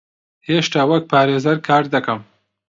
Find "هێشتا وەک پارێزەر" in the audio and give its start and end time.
0.47-1.57